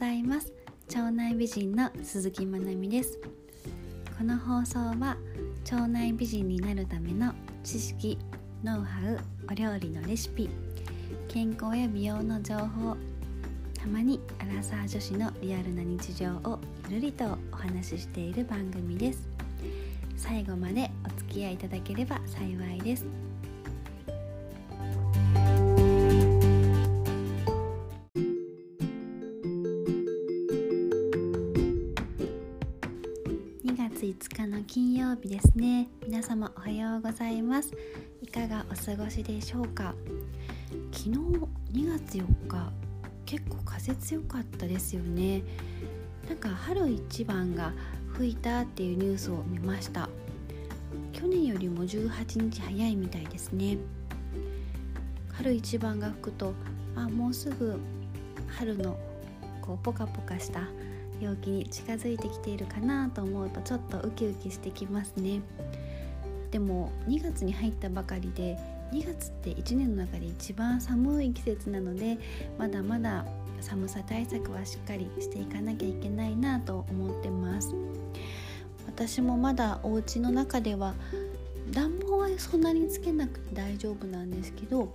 [0.00, 0.50] ざいます。
[0.88, 3.18] 腸内美人の鈴木まなみです。
[4.16, 5.18] この放送は
[5.70, 8.16] 腸内美人になるための知識
[8.64, 9.18] ノウハウ
[9.50, 10.48] お料理のレシピ
[11.28, 12.96] 健康や美容の情報
[13.78, 16.58] たまにアラサー女子のリアルな日常を
[16.88, 19.28] ゆるりとお話ししている番組です。
[20.16, 23.04] 最後までお付き合いいただければ幸いです。
[34.72, 35.88] 金曜日ですね。
[36.06, 37.72] 皆様おはようございます。
[38.22, 39.96] いかがお過ごしでしょうか？
[40.92, 41.10] 昨日
[41.72, 42.72] 2月4日
[43.26, 45.42] 結構風強かったですよね。
[46.28, 47.72] なんか春一番が
[48.14, 50.08] 吹いたっていうニュースを見ました。
[51.12, 53.76] 去年よりも18日早いみたいですね。
[55.32, 56.54] 春一番が吹くと
[56.94, 57.80] あもうすぐ
[58.46, 58.96] 春の
[59.62, 60.68] こうポカポカした
[61.20, 65.40] 陽気に近づいてきているかなと思うとちょっとウキウキしてきますね。
[66.50, 68.58] でも2月に入ったばかりで
[68.92, 72.18] 2月って1年の中で一番寒い季節なので
[72.58, 73.24] まだまだ
[73.60, 77.74] 寒さ対策はしっかりしていかなきゃいけないなと思ってます。
[78.86, 80.94] 私もまだお家の中では
[81.70, 84.92] 暖房はそんなにつけなくて大丈夫なんですけど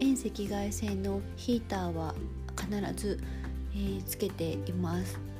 [0.00, 2.14] 遠赤外線のヒーターは
[2.56, 3.18] 必ず、
[3.74, 5.33] えー、つけています。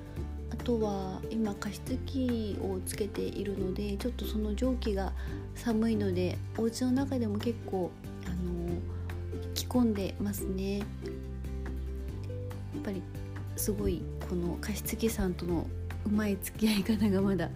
[0.51, 5.13] あとは今加湿器をつけているのでちょっとその蒸気が
[5.55, 7.91] 寒いのでお家の中でも結構
[8.27, 8.77] あの
[9.55, 10.79] 着込んでますね。
[10.79, 10.87] やっ
[12.83, 13.03] ぱり
[13.57, 15.67] すごいこの加湿器さんとの
[16.07, 17.51] うまい付き合い方がまだ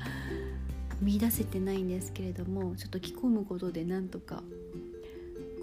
[1.00, 4.42] 見出せてないんですけれどもちょっと着込むことでなんとか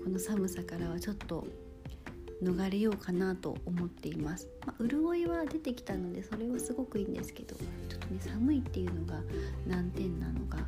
[0.03, 1.48] この寒さからはちょっと
[2.44, 9.22] 逃れようかなと思っています、まあ、潤いは出てきたのでそれはすごくいいんですけどちょっとね寒いっていうのが
[9.66, 10.59] 難点なのが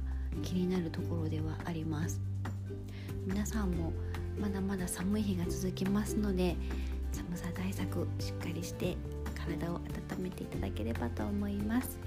[0.44, 2.22] 気になるところではあります。
[3.26, 3.92] 皆さんも
[4.40, 6.56] まだまだ寒い日が続きますので
[7.12, 8.96] 寒さ対策しっかりして
[9.36, 12.00] 体を温めていただければと思います。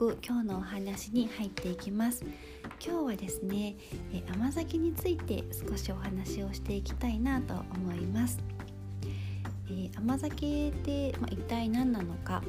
[0.00, 2.24] 速今日のお話に入っていきます。
[2.82, 3.76] 今日はですね
[4.14, 8.38] え甘酒について少しお話をしていきたいなと思います、
[9.68, 12.42] えー、甘酒って、まあ、一体何なのか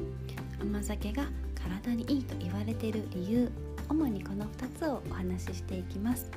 [0.62, 3.52] 甘酒が体にいいと言われている理由
[3.90, 6.30] 主にこの2つをお話ししていきます。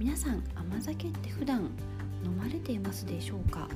[0.00, 1.70] 皆さん甘酒って普段
[2.24, 3.68] 飲まれていますでしょうか？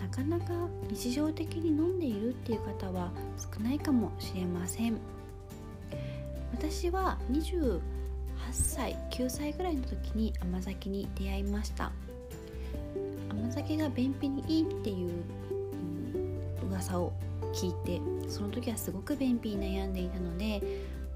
[0.00, 3.10] なかなか日常的に飲んでいるっていう方は
[3.54, 4.98] 少ないかもしれません。
[6.52, 7.80] 私は28
[8.50, 11.92] 歳9歳ぐらいの時に甘酒に出会いました。
[13.30, 15.10] 甘酒が便秘にいいっていう、
[16.62, 17.12] うん、噂を
[17.52, 20.62] 聞いてその時はすごく便秘に悩んでいたので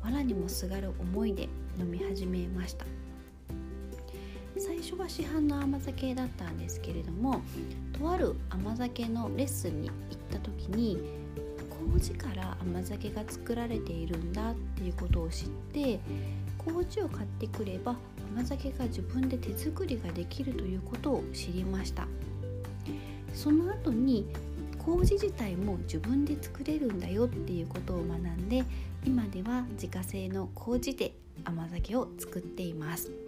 [0.02, 1.48] 藁にもすがる思いで
[1.78, 2.84] 飲み始めました。
[4.82, 7.40] 初は市販の甘酒だったんですけれども
[7.98, 9.96] とある甘酒のレッスンに行っ
[10.30, 10.98] た時に
[11.92, 16.00] 麹から甘酒が作られているんだっていうことを知って
[16.58, 17.96] 麹を買ってくれば
[18.34, 22.06] 甘酒が自分で手作りができるということを知りました。
[23.34, 24.26] その後に
[24.84, 28.64] 麹自体も自分で作れるんだよっていうことを学んで
[29.06, 31.12] 今では自家製の麹で
[31.44, 33.21] 甘酒を作っています。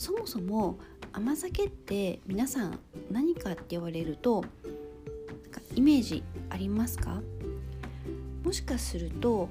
[0.00, 0.78] そもそも
[1.12, 2.78] 甘酒って皆さん
[3.10, 4.42] 何かって言われると
[5.74, 7.20] イメージありますか？
[8.42, 9.50] もしかすると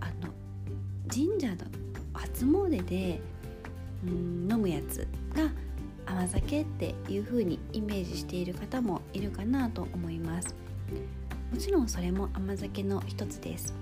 [0.00, 0.32] あの
[1.08, 1.70] 神社の
[2.14, 3.20] 初詣で
[4.04, 5.52] うん飲むやつが
[6.04, 10.52] 甘酒っていう風にイメージしている方もいるかなと思います。
[11.52, 13.72] もちろんそれも甘酒の一つです。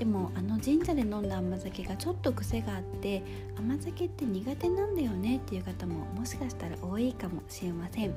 [0.00, 3.22] でもあの神社で飲んだ甘酒がちょっと癖があって
[3.58, 8.14] 甘酒って苦手なんだよねっていう方ももしかしたら多いかもしれません。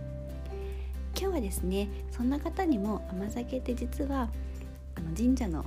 [1.20, 4.30] 今日はですねそんな方にも甘酒って実は
[4.96, 5.66] あの神社の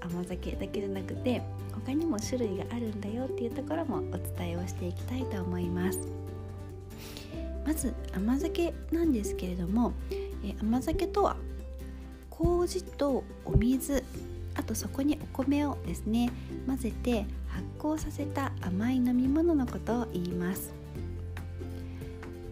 [0.00, 1.42] 甘酒だけじゃなくて
[1.74, 4.00] 他にも種類があるんだよっていうところもお
[4.38, 6.00] 伝えをしていきたいと思います。
[7.66, 9.92] まず甘酒なんですけれども
[10.42, 11.36] え甘酒とは
[12.30, 14.02] 麹とお水
[14.68, 16.30] とそこにお米をですね
[16.66, 20.72] 混ぜて発酵させた甘い飲み物のことを言います。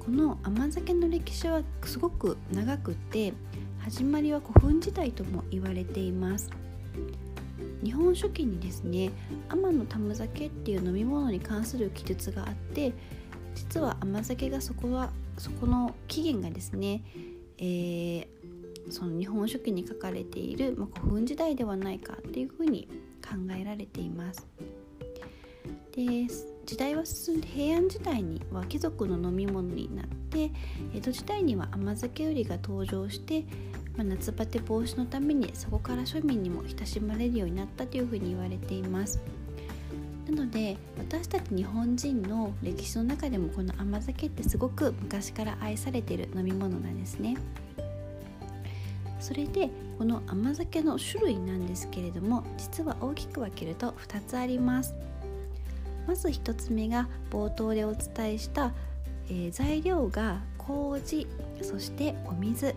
[0.01, 3.33] この甘酒の歴史はすごく長くて
[3.81, 6.51] 始まりは古墳時代とも言われています。
[7.83, 9.11] 日本書紀にですね
[9.49, 12.93] 天のタム酒っていう飲み物に関する記述があって
[13.55, 17.03] 実は甘酒がそこはそこの起源がですね、
[17.59, 18.27] えー、
[18.91, 22.89] その日本書紀に書かれている、まあ、古墳時代ではないかっていうふうに
[23.23, 24.47] 考えられています。
[25.93, 26.27] で
[26.67, 30.51] 時代は進んで平安時代には貴族の飲み物になって
[30.95, 33.45] 江戸時代には甘酒売りが登場して、
[33.97, 39.21] まあ、夏バテ防止のためにそこから庶民にも親しまれるようになったというふうに言われています。
[40.29, 47.37] なので私たち日本人の歴史の中でもこの甘酒ってすごく昔から愛されてる飲み物なんですね。
[49.27, 54.95] それでこの甘酒の種類なんですけれども実は大きく分けると2つあります。
[56.07, 58.73] まず1つ目が冒頭でお伝えした、
[59.29, 61.27] えー、材料が麹
[61.61, 62.73] そしてお水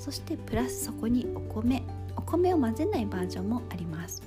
[0.00, 1.84] そしてプラスそこにお米
[2.16, 4.22] お米を混ぜないバージョンもあります。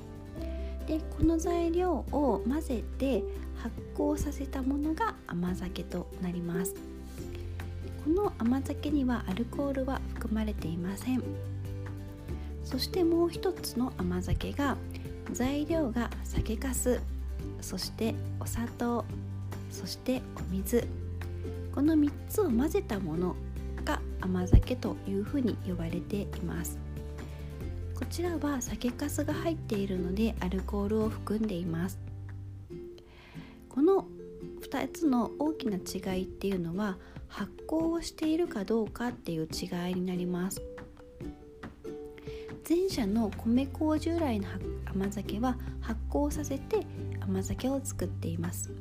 [0.88, 3.22] でこの材料を混ぜて
[3.57, 6.93] 発酵させたものが甘酒となります。
[8.04, 11.24] この甘酒にはアルコールは含まれていません。
[12.66, 14.76] そしてもう一つの甘酒が
[15.32, 17.00] 材料が酒粕
[17.62, 19.06] そしてお砂糖
[19.72, 20.86] そしてお水。
[21.74, 23.36] この3つを混ぜたもの
[23.86, 26.78] が甘酒というふうに呼ばれています。
[27.96, 31.98] こちらは酒粕が入っているのでアルコールを含んでいます。
[33.70, 34.08] この
[34.62, 36.98] 2つの大きな違いっていうのは
[37.33, 40.62] 発酵をしているかどうかっていう違いになります。
[42.69, 44.47] 前者の米麹由来の
[44.85, 46.85] 甘酒は発酵させて
[47.19, 48.71] 甘酒を作っています。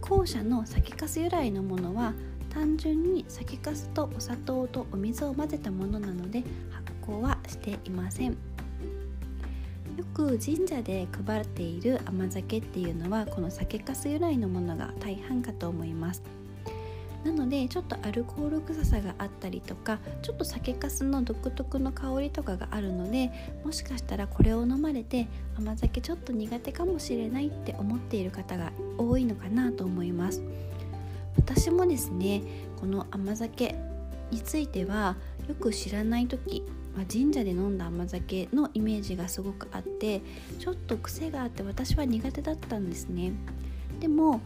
[0.00, 2.14] 後者の酒粕由来のものは
[2.48, 8.30] 単純に酒粕とお砂糖とお水を混ぜたものなので発酵はしていません。
[8.30, 8.36] よ
[10.14, 16.22] く神社で配っている甘酒っていうのはこの酒粕由来のものが大半かと思います。
[17.26, 23.32] なのでちょっとアルコール臭さがあったりとかちょっと酒粕の独特の香りとかがあるので
[23.64, 25.26] もしかしたらこれを飲まれて
[25.58, 30.40] 甘酒ちょっと苦手かもしれないって思っている方が多いのかなと思います。
[31.36, 32.42] 私もですね
[32.78, 33.74] この甘酒
[34.30, 35.16] については
[35.48, 36.62] よく知らない時
[37.12, 40.22] 神社で飲んだ甘酒のイメージがすごくあって
[40.60, 43.32] ちょっと癖があって私は苦手だったんですね。
[44.00, 44.40] でも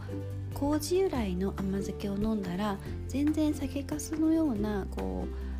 [0.53, 2.77] 麹由来の甘酒を飲んだら
[3.07, 5.51] 全然酒粕のようなこう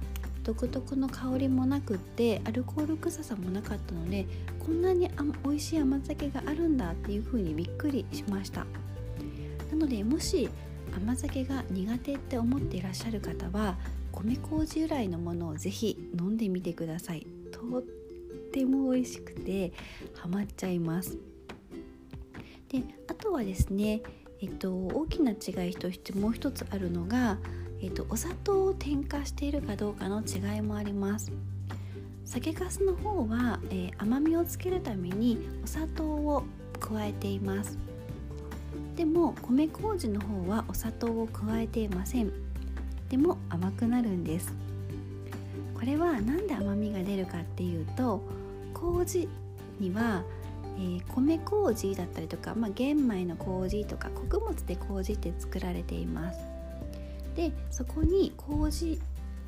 [0.44, 4.26] 独特の香りもなくってアルコール臭さもなかったので
[4.60, 5.10] こんなに
[5.44, 8.66] 美味しい甘酒があるんだっていう風にびっくりしました。
[9.72, 10.50] なのでもし
[10.96, 13.78] 甘酒が苦手って思っていらっしゃる方は
[14.12, 17.26] 米麹由来のものをぜひ飲んでみてください。
[17.52, 17.84] とっ
[18.52, 19.72] ても美味しくて
[20.14, 21.18] ハマっちゃいます。
[22.70, 24.02] であとはですね
[24.42, 27.38] えっと、大きな違いとしてもう一つあるのが、
[27.80, 31.32] えっと、お砂糖を添加しているかどうかの違いもあります。
[32.26, 36.44] 酒粕の方は、えー、甘みをつけるためにお砂糖を
[36.80, 37.78] 加えています。
[38.96, 42.32] でも米麹の方はお砂糖を加えていません。
[43.10, 44.54] でも甘くなるんです。
[45.76, 48.22] これは何で甘みが出るかっていうと
[48.74, 49.28] 麹
[49.80, 50.24] には
[50.82, 56.40] えー、米麹だったりとか、まあ、玄米の麹とか穀物で麹って作られています。
[57.36, 59.00] でそこに麹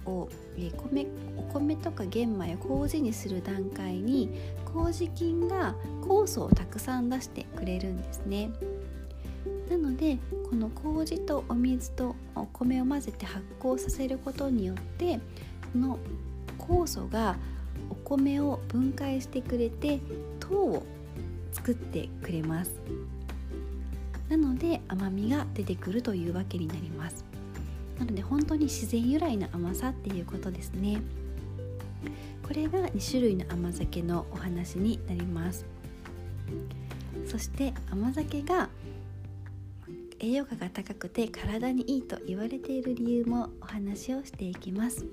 [0.05, 4.29] を、えー、米お米とか玄米を麹にする段階に
[4.65, 8.51] 麹菌が酵素をたくさん出してくれるんですね。
[9.69, 15.19] なのでこの麹とお水とお米を混ぜて発酵させることによって
[15.71, 15.97] その
[16.59, 17.37] 酵素が
[17.89, 19.99] お米を分解してくれて
[20.39, 20.83] 糖を
[21.53, 22.81] 作ってくれます。
[24.29, 27.23] なので甘みが出てくるというわけになります。
[27.99, 31.01] なので本当に自然由来の甘さっていうことですね。
[32.41, 35.65] これが2種類の甘酒のお話になります。
[37.27, 38.69] そして甘酒が
[40.19, 45.05] 栄養価が高くて体にいいと言われている理由もお話をしていきます。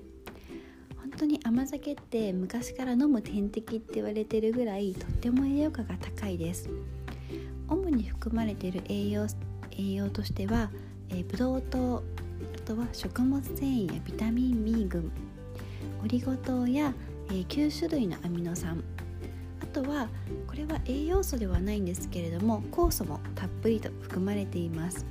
[1.20, 6.70] 当に甘酒って昔から飲む点滴って言われてるぐらいとっても栄養価が高いです。
[7.68, 9.26] 主に含まれている栄養
[9.72, 10.70] 栄養としては、
[11.10, 12.02] え、ブドウ糖
[12.56, 15.12] あとは食物繊維やビタミン B 群
[16.02, 16.94] オリゴ糖や、
[17.28, 18.82] え、9種類のアミノ酸
[19.62, 20.08] あとは
[20.46, 25.04] これは栄養素ではないんですけれども酵素もたっぷりと含まれています。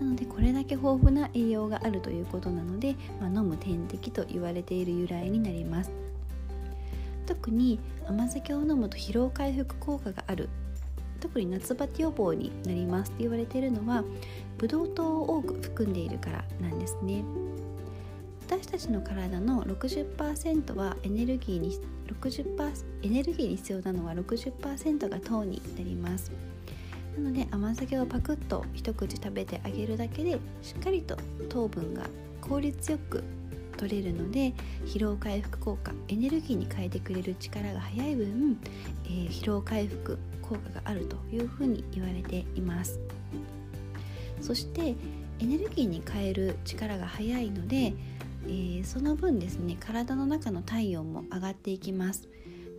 [0.00, 5.90] なのでこれだけ豊富な栄養があるということなので、まあ、飲む点滴と言われている由来になります。
[7.26, 10.48] 特に甘酒を飲むと疲労回復効果がある。
[11.20, 14.04] 特に夏バテ予防になりますって言われているのは
[14.58, 17.24] ブドウ糖を多く含んでいるからなんですね。
[18.46, 21.80] 私たちの体の60%はエネルギーに
[22.20, 26.30] 60%エネルギーに必要なのは60%が糖になります。
[27.16, 31.16] なので甘酒をパクッと一口食べてあげるだけでしっかりと
[31.48, 32.06] 糖分が
[32.40, 33.22] 効率よく
[33.76, 34.52] 取れるので
[34.86, 38.58] 疲労回復効果エネルギーに変えてくれる力が早い分、
[39.04, 43.00] えー、疲労回復効果があるというふうに言われています。
[44.40, 44.94] そして
[45.40, 47.94] エネルギーに変える力が早いので、
[48.46, 52.28] えー、その分ですね体の中の体温も上がっていきます。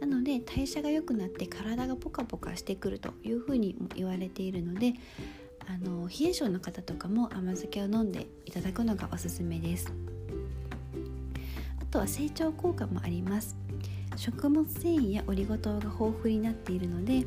[0.06, 4.94] なので代謝が良くなって体がポカポカしてくるというふうにも言われているので
[5.68, 9.92] あの冷え性の方とかも甘酒を飲んでいただくのがおすすめです。
[11.82, 13.58] あとは成長効果もあります。
[14.16, 17.26] 食物繊維やオリゴ糖が豊富になっているので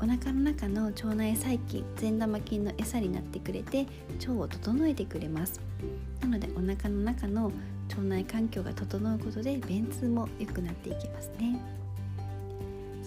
[0.00, 3.86] お腹の中の腸内細菌善玉菌の餌になってくれて
[4.18, 5.60] 腸を整えてくれます。
[6.20, 7.52] なのでお腹の中の
[7.88, 11.83] 腸内環境が整うことで便通も良くなっていきますね。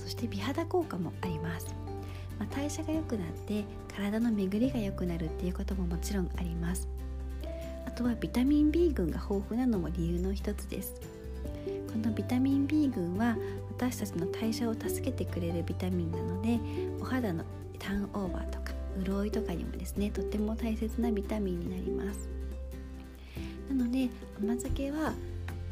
[0.08, 1.68] そして美肌効果もあります、
[2.40, 6.88] まあ、代謝が良くなって体の巡りが良くなるっていうことももちろんあります。
[7.86, 11.02] あとはビタミン B 群が豊富なのも理由の一つです。
[11.92, 13.36] このビタミン B 群は
[13.70, 16.58] 私たちの代謝を助けてくれるビタミンなので
[17.02, 17.44] お肌の
[17.78, 18.72] ターンオーバーとか
[19.04, 22.30] 潤いとかにもですねとっても大切なビタミンになります。
[23.68, 24.08] なので
[24.40, 25.12] 甘酒は、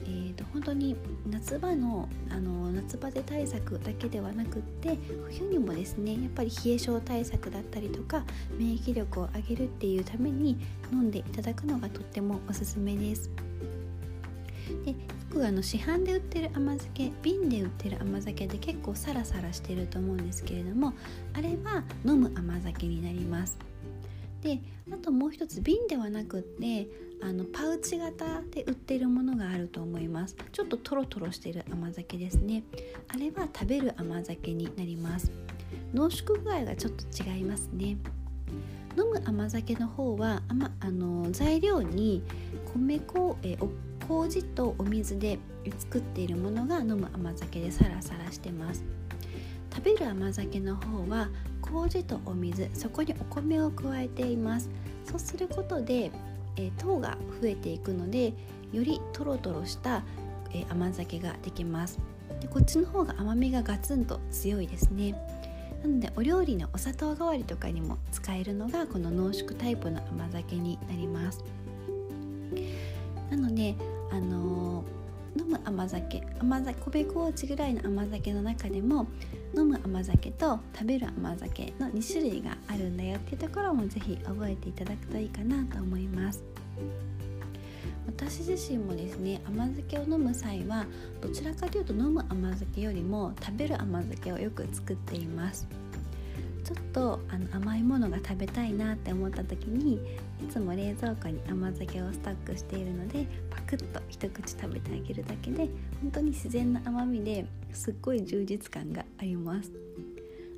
[0.05, 0.95] えーと、本当に
[1.29, 4.97] 夏場のあの夏バテ対策だけではなくって
[5.29, 8.23] 冬にもですねやっぱり冷え性対策だったりとか
[8.57, 10.57] 免疫力を上げるっていうために
[10.91, 13.29] 飲んでいただくのがとってもおすすめです。
[14.83, 14.97] でよ
[15.29, 20.93] くあの市販で売ってる甘酒瓶で売ってる甘酒で結構サラサラしてると思うんですけれども
[21.33, 23.57] あれは飲む甘酒になります
[24.45, 24.61] で
[24.93, 26.87] あともう一つ瓶ではなくって
[27.19, 30.35] あのパウチ型で売ってるものがあると思います。
[30.51, 32.63] ちょっとトロトロしてる甘酒ですね。
[33.07, 35.31] あれは食べる甘酒になります。
[35.93, 37.97] 濃縮具合がちょっと違いますね。
[38.95, 42.21] 飲む甘酒の方はあ、ま、あの材料に
[42.71, 43.57] 米粉え
[44.07, 45.39] 麹とお水で
[45.79, 48.83] 作っているものが飲む甘酒でサラサラしてます。
[49.73, 51.29] 食べる甘酒の方は
[51.71, 54.69] 麹とお水そこにお米を加えています。
[55.05, 56.11] そうすることで、
[56.55, 58.33] えー、糖が増えていくので
[58.71, 60.03] よりトロトロした、
[60.51, 61.99] えー、甘酒ができます。
[62.41, 65.13] でこっちの方が甘みがガツンと強いですね。
[65.83, 71.43] なのでお料理のお砂糖代わりとかにも使えるのがこの濃縮タイプの甘酒になります。
[73.29, 73.75] なので
[74.11, 75.04] あのー
[75.37, 79.07] 飲む甘酒甘酒米麹ぐらいの甘酒の中でも
[79.55, 86.43] 飲む甘酒と食べる甘酒の2種類があるんだよっていうところも是非覚えていただくといいかなと思います。
[88.07, 90.85] 私自身もですね甘酒を飲む際は
[91.21, 95.67] どちらかというと飲む甘酒よりも食べる甘酒をよく作っています。
[96.63, 99.95] ちょっとあの甘いものが食べたいなって思った時に
[100.43, 103.27] いつも冷蔵庫に甘酒をストックしているので
[103.67, 105.69] クッと一口食べてあげるだけで
[106.01, 109.71] 本当に自然な甘みですっごい充実感があります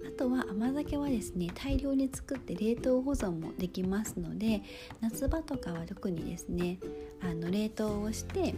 [0.07, 4.61] あとは甘酒はですね大量に作って冷凍保存もできますので
[5.01, 6.79] 夏場とかは特にですね
[7.21, 8.55] あの冷凍をして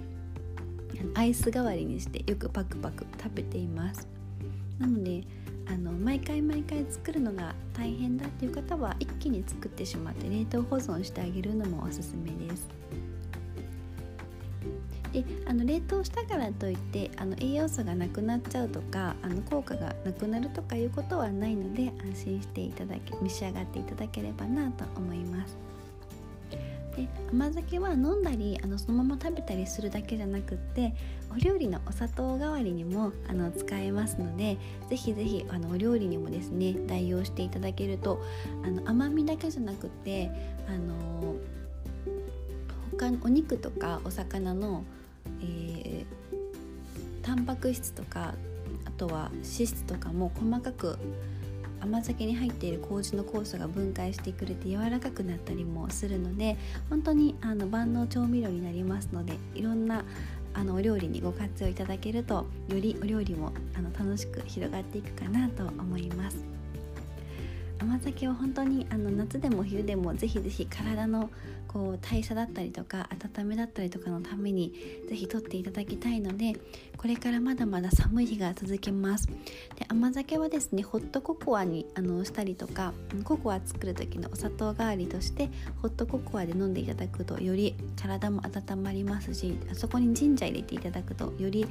[1.16, 4.08] アイス代わりにしてよくパクパク食べています
[4.78, 5.24] なので
[5.68, 12.68] あの毎回毎回作るのが大変だっていう方は一気に作ってしまって冷凍保存してあげるのもおすすめです。
[15.14, 25.58] であの冷凍したからといってあの栄養素がなくなっちゃうとかあの効果がなくなるとかいうことはないので安心していただけ召し上がっていただければなと思います。
[26.96, 30.94] で甘酒は飲んだりあのそのまま食べたりするだけじゃなくって
[31.32, 34.58] お料理のお砂糖代わりにもあの使えますので
[34.90, 38.22] ぜひぜひあのお料理にもですね代用していただけると
[38.66, 40.32] あの甘みだけじゃなくって
[40.68, 41.36] あの
[42.92, 44.84] 他のお肉とかお魚の、
[45.42, 48.34] えー、タンパク質とか
[48.86, 50.98] あとは脂質とかも細かく
[51.82, 56.58] 甘酒に入っている麹の酵素が分解してくれて柔らかくなったりもするので
[56.90, 60.04] 本当にあの万能調味料になりますのでいろんな
[60.54, 66.44] あのお料理にご活用いただけるとよりお料理もあの楽しく広がっていくかなと思います。
[67.80, 71.30] 甘酒は本当にあの夏でも冬でもぜひぜひ体の
[71.70, 73.08] こう代謝だったりとか
[73.38, 74.74] 温めだったりとかのために
[75.08, 76.54] ぜひ取っていただきたいので
[76.98, 79.28] これからまだまだ寒い日が続きます。
[79.28, 85.50] で甘酒はですねホットココアにあのしたりとかココア作る時のお砂糖代わりとして
[85.82, 91.68] ホットココアで飲んでいただくとより体も温まりますしあそこにジンジャー入れていただくとより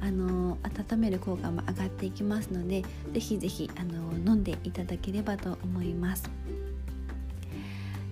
[0.00, 6.30] あの温める効果も上がっていきますのでぜひぜひあの飲んでいただければと思います。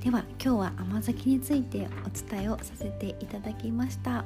[0.02, 4.24] では今日は甘酒についてお伝えをさせていただきました。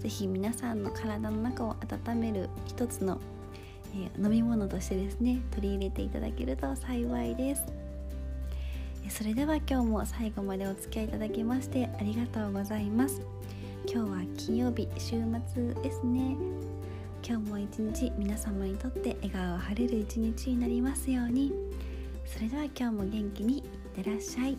[0.00, 1.76] 是非皆さんの体の中を
[2.08, 3.20] 温める一つの、
[3.94, 7.64] えー、飲み物としてですね取り入れていただけると幸いです。
[9.10, 13.20] それでは今日も最後までお付き合いいただきましてありがとうございます。
[13.86, 15.22] 今日は金曜日週
[15.54, 16.38] 末ですね。
[17.22, 21.52] 今日も一日皆様にとって笑顔あふれる一日になりますように。
[22.24, 23.58] それでは今日も元気に。
[23.58, 23.62] い
[24.00, 24.56] ってらっしゃい。